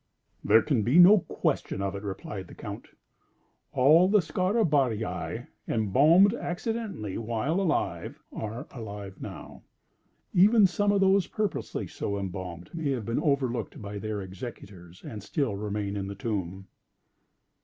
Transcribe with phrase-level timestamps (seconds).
[0.43, 2.87] "There can be no question of it," replied the Count;
[3.71, 9.61] "all the Scarabaei embalmed accidentally while alive, are alive now.
[10.33, 15.21] Even some of those purposely so embalmed, may have been overlooked by their executors, and
[15.21, 16.65] still remain in the tomb."